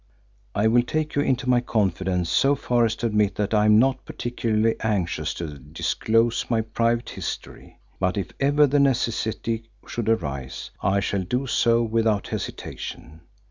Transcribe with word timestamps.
I 0.55 0.65
will 0.65 0.81
take 0.81 1.13
you 1.15 1.21
into 1.21 1.47
my 1.47 1.59
confidence 1.61 2.27
so 2.27 2.55
far 2.55 2.85
as 2.85 2.95
to 2.95 3.05
admit 3.05 3.35
that 3.35 3.53
I 3.53 3.65
am 3.65 3.77
not 3.77 4.03
particularly 4.03 4.73
anxious 4.79 5.31
to 5.35 5.59
disclose 5.59 6.43
my 6.49 6.61
private 6.61 7.11
history, 7.11 7.79
but 7.99 8.17
if 8.17 8.31
ever 8.39 8.65
the 8.65 8.79
necessity 8.79 9.69
should 9.87 10.09
arise 10.09 10.71
I 10.81 11.01
shall 11.01 11.21
do 11.21 11.45
so 11.45 11.83
without 11.83 12.29
hesitation. 12.29 13.21